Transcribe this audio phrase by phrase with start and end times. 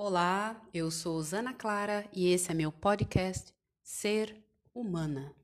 [0.00, 3.52] Olá, eu sou Zana Clara e esse é meu podcast
[3.82, 4.40] Ser
[4.72, 5.34] Humana.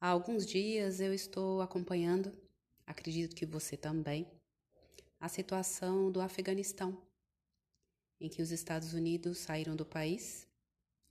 [0.00, 2.32] Há alguns dias eu estou acompanhando,
[2.86, 4.30] acredito que você também,
[5.18, 7.09] a situação do Afeganistão
[8.20, 10.46] em que os Estados Unidos saíram do país.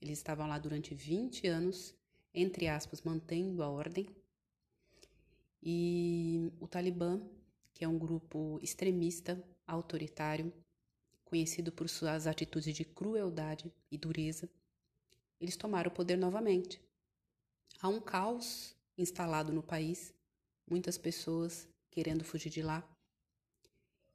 [0.01, 1.93] Eles estavam lá durante 20 anos,
[2.33, 4.07] entre aspas, mantendo a ordem.
[5.61, 7.21] E o Talibã,
[7.73, 10.53] que é um grupo extremista, autoritário,
[11.25, 14.49] conhecido por suas atitudes de crueldade e dureza,
[15.39, 16.81] eles tomaram o poder novamente.
[17.81, 20.13] Há um caos instalado no país,
[20.69, 22.87] muitas pessoas querendo fugir de lá,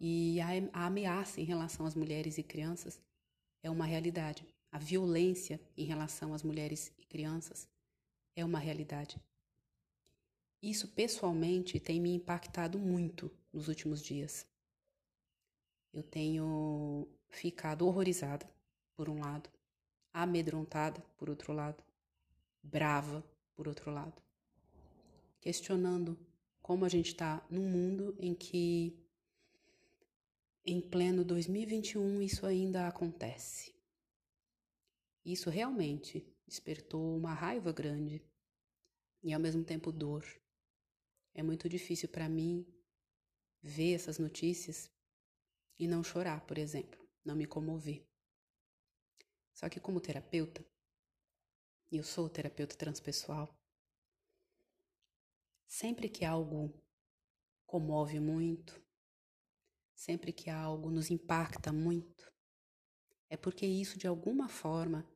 [0.00, 3.00] e a, ameaça em relação às mulheres e crianças
[3.62, 4.46] é uma realidade.
[4.70, 7.68] A violência em relação às mulheres e crianças
[8.34, 9.20] é uma realidade.
[10.60, 14.46] Isso pessoalmente tem me impactado muito nos últimos dias.
[15.92, 18.48] Eu tenho ficado horrorizada,
[18.96, 19.50] por um lado,
[20.12, 21.82] amedrontada, por outro lado,
[22.62, 23.24] brava,
[23.54, 24.20] por outro lado,
[25.40, 26.18] questionando
[26.62, 28.96] como a gente está num mundo em que
[30.66, 33.74] em pleno 2021 isso ainda acontece.
[35.22, 38.24] Isso realmente despertou uma raiva grande
[39.22, 40.24] e ao mesmo tempo dor.
[41.34, 42.66] É muito difícil para mim
[43.62, 44.90] ver essas notícias
[45.78, 48.06] e não chorar, por exemplo, não me comover.
[49.52, 50.64] Só que como terapeuta,
[51.90, 53.54] e eu sou terapeuta transpessoal,
[55.66, 56.72] sempre que algo
[57.66, 58.83] comove muito,
[59.94, 62.32] sempre que algo nos impacta muito,
[63.28, 65.08] é porque isso de alguma forma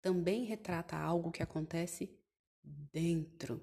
[0.00, 2.08] também retrata algo que acontece
[2.62, 3.60] dentro,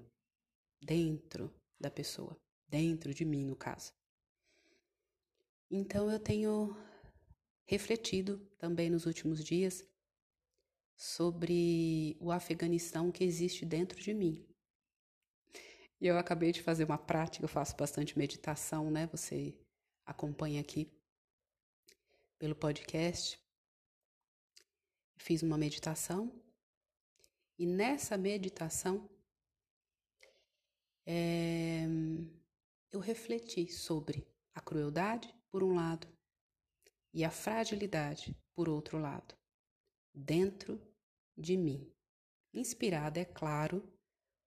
[0.80, 2.38] dentro da pessoa,
[2.68, 3.92] dentro de mim, no caso.
[5.70, 6.76] Então eu tenho
[7.66, 9.82] refletido também nos últimos dias
[10.96, 14.46] sobre o Afeganistão que existe dentro de mim.
[16.00, 19.06] E eu acabei de fazer uma prática, eu faço bastante meditação, né?
[19.06, 19.58] Você
[20.04, 20.90] acompanha aqui
[22.38, 23.40] pelo podcast,
[25.16, 26.32] fiz uma meditação
[27.58, 29.08] e nessa meditação
[31.06, 31.84] é,
[32.90, 36.06] eu refleti sobre a crueldade, por um lado,
[37.12, 39.36] e a fragilidade, por outro lado,
[40.12, 40.80] dentro
[41.36, 41.92] de mim.
[42.52, 43.82] Inspirada, é claro,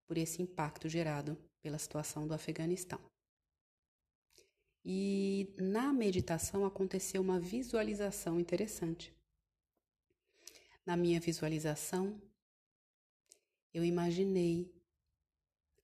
[0.05, 2.99] por esse impacto gerado pela situação do Afeganistão.
[4.89, 9.13] E na meditação aconteceu uma visualização interessante.
[10.85, 12.21] Na minha visualização,
[13.73, 14.73] eu imaginei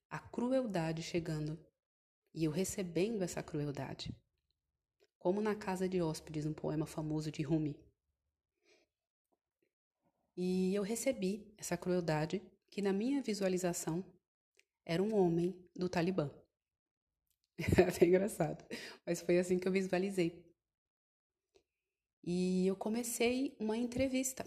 [0.10, 1.60] a crueldade chegando
[2.34, 4.16] e eu recebendo essa crueldade,
[5.20, 7.78] como na Casa de Hóspedes, um poema famoso de Rumi.
[10.38, 14.02] E eu recebi essa crueldade que na minha visualização
[14.86, 16.32] era um homem do Talibã.
[17.78, 18.64] É até engraçado.
[19.06, 20.44] Mas foi assim que eu visualizei.
[22.24, 24.44] E eu comecei uma entrevista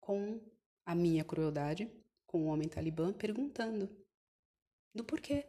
[0.00, 0.40] com
[0.86, 1.90] a minha crueldade,
[2.26, 3.88] com o homem talibã, perguntando
[4.94, 5.46] do porquê.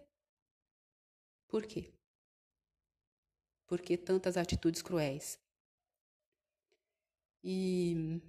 [1.48, 1.94] Por quê?
[3.68, 5.40] Por que tantas atitudes cruéis?
[7.44, 8.22] E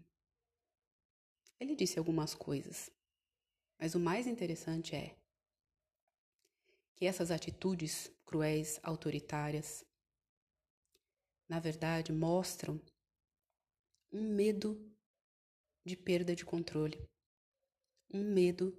[1.61, 2.91] ele disse algumas coisas,
[3.79, 5.17] mas o mais interessante é
[6.95, 9.85] que essas atitudes cruéis, autoritárias,
[11.49, 12.81] na verdade mostram
[14.11, 14.91] um medo
[15.85, 16.99] de perda de controle,
[18.13, 18.77] um medo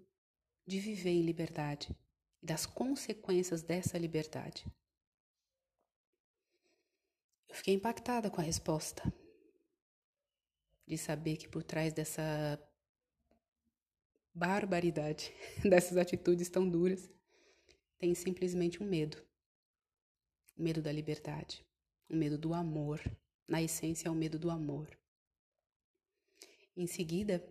[0.66, 1.96] de viver em liberdade
[2.42, 4.66] e das consequências dessa liberdade.
[7.50, 9.04] Eu fiquei impactada com a resposta,
[10.88, 12.60] de saber que por trás dessa
[14.34, 15.32] barbaridade,
[15.64, 17.10] dessas atitudes tão duras,
[18.04, 19.26] tem simplesmente um medo.
[20.58, 21.66] O medo da liberdade,
[22.10, 23.00] o medo do amor.
[23.48, 24.90] Na essência, é o medo do amor.
[26.76, 27.42] Em seguida,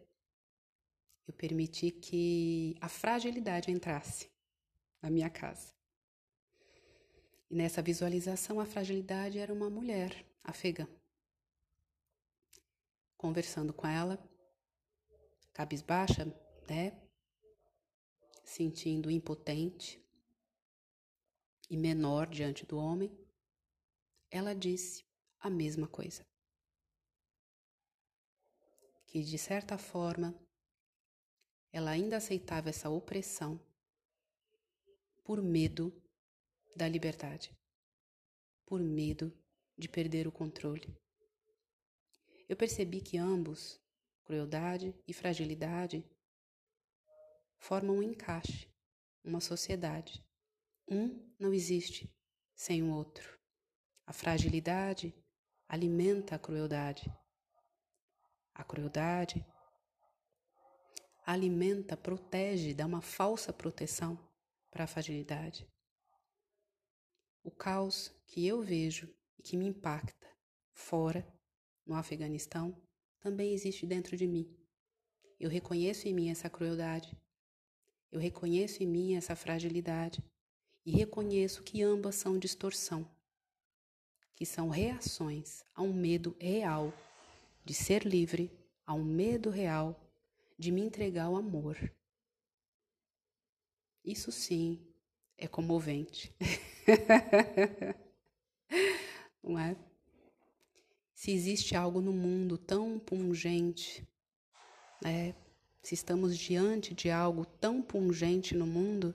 [1.27, 4.31] eu permiti que a fragilidade entrasse
[5.01, 5.73] na minha casa.
[7.49, 10.87] E nessa visualização, a fragilidade era uma mulher afegã.
[13.17, 14.23] Conversando com ela,
[15.55, 16.27] cabisbaixa,
[16.69, 17.01] né?
[18.45, 20.03] Sentindo impotente,
[21.73, 23.11] e menor diante do homem,
[24.31, 25.05] ela disse
[25.41, 26.23] a mesma coisa.
[29.13, 30.35] que, de certa forma,
[31.71, 33.61] ela ainda aceitava essa opressão
[35.23, 35.93] por medo
[36.75, 37.55] da liberdade,
[38.65, 39.31] por medo
[39.77, 40.97] de perder o controle.
[42.49, 43.79] Eu percebi que ambos,
[44.25, 46.03] crueldade e fragilidade,
[47.59, 48.67] formam um encaixe,
[49.23, 50.25] uma sociedade.
[50.93, 52.15] Um não existe
[52.55, 53.39] sem o outro.
[54.05, 55.15] A fragilidade
[55.67, 57.11] alimenta a crueldade.
[58.53, 59.43] A crueldade
[61.25, 64.19] alimenta, protege, dá uma falsa proteção
[64.71, 65.67] para a fragilidade.
[67.43, 70.29] O caos que eu vejo e que me impacta
[70.75, 71.27] fora,
[71.87, 72.79] no Afeganistão,
[73.19, 74.47] também existe dentro de mim.
[75.41, 77.19] Eu reconheço em mim essa crueldade.
[78.11, 80.23] Eu reconheço em mim essa fragilidade.
[80.85, 83.09] E reconheço que ambas são distorção,
[84.35, 86.93] que são reações a um medo real
[87.65, 88.51] de ser livre,
[88.85, 89.99] a um medo real
[90.59, 91.79] de me entregar ao amor.
[94.05, 94.85] Isso sim
[95.39, 96.35] é comovente.
[99.43, 99.77] Não é?
[101.15, 104.05] Se existe algo no mundo tão pungente,
[105.01, 105.37] né?
[105.83, 109.15] se estamos diante de algo tão pungente no mundo,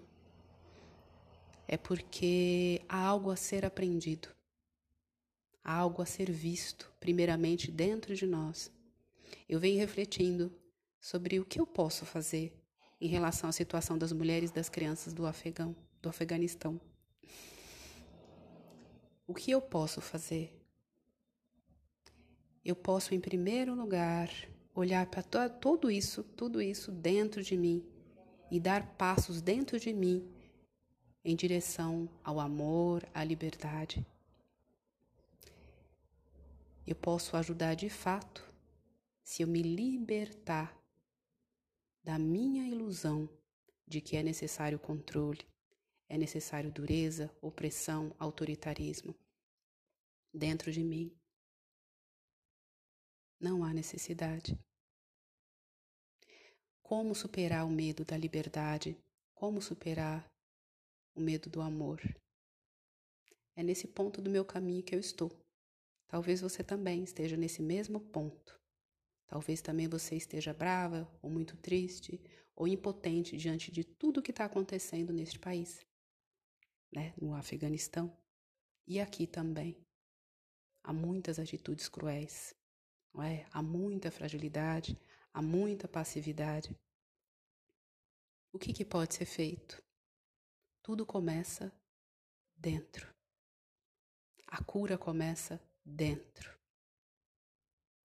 [1.67, 4.29] é porque há algo a ser aprendido,
[5.63, 8.71] há algo a ser visto, primeiramente dentro de nós.
[9.49, 10.51] Eu venho refletindo
[11.01, 12.53] sobre o que eu posso fazer
[13.01, 16.79] em relação à situação das mulheres e das crianças do Afegão, do Afeganistão.
[19.27, 20.53] O que eu posso fazer?
[22.63, 24.29] Eu posso, em primeiro lugar,
[24.73, 27.85] olhar para tudo isso, tudo isso dentro de mim
[28.49, 30.36] e dar passos dentro de mim
[31.27, 34.07] em direção ao amor, à liberdade.
[36.87, 38.49] Eu posso ajudar de fato
[39.25, 40.73] se eu me libertar
[42.01, 43.29] da minha ilusão
[43.85, 45.45] de que é necessário controle,
[46.07, 49.13] é necessário dureza, opressão, autoritarismo.
[50.33, 51.13] Dentro de mim
[53.37, 54.57] não há necessidade.
[56.81, 58.97] Como superar o medo da liberdade?
[59.35, 60.36] Como superar
[61.17, 61.99] o medo do amor.
[63.55, 65.31] É nesse ponto do meu caminho que eu estou.
[66.07, 68.57] Talvez você também esteja nesse mesmo ponto.
[69.25, 72.21] Talvez também você esteja brava, ou muito triste,
[72.55, 75.85] ou impotente diante de tudo que está acontecendo neste país,
[76.93, 77.13] né?
[77.19, 78.15] no Afeganistão.
[78.87, 79.75] E aqui também.
[80.83, 82.55] Há muitas atitudes cruéis,
[83.13, 83.45] não é?
[83.51, 84.97] há muita fragilidade,
[85.33, 86.73] há muita passividade.
[88.53, 89.83] O que, que pode ser feito?
[90.87, 91.69] Tudo começa
[92.55, 93.13] dentro.
[94.47, 96.57] A cura começa dentro.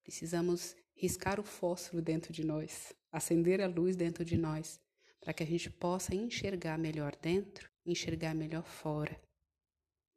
[0.02, 4.80] Precisamos riscar o fósforo dentro de nós, acender a luz dentro de nós,
[5.20, 9.16] para que a gente possa enxergar melhor dentro, enxergar melhor fora.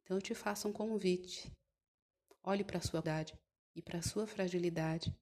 [0.01, 1.51] Então eu te faço um convite.
[2.43, 3.37] Olhe para a sua verdade
[3.75, 5.15] e para a sua fragilidade.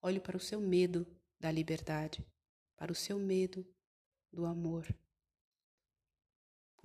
[0.00, 1.06] Olhe para o seu medo
[1.38, 2.26] da liberdade,
[2.78, 3.62] para o seu medo
[4.32, 4.86] do amor.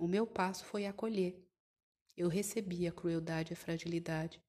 [0.02, 1.40] O meu passo foi acolher.
[2.16, 4.42] Eu recebi a crueldade e a fragilidade.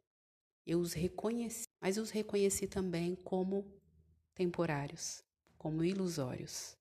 [0.66, 3.72] Eu os reconheci, mas os reconheci também como
[4.34, 5.24] temporários,
[5.56, 6.76] como ilusórios.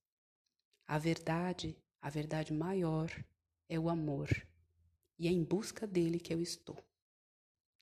[0.87, 3.11] A verdade, a verdade maior
[3.69, 4.31] é o amor.
[5.19, 6.83] E é em busca dele que eu estou.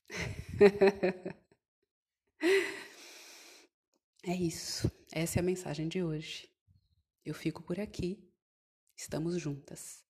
[4.24, 4.90] é isso.
[5.12, 6.50] Essa é a mensagem de hoje.
[7.24, 8.28] Eu fico por aqui.
[8.96, 10.09] Estamos juntas.